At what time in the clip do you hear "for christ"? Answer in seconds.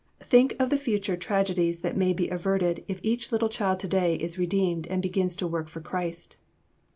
5.69-6.37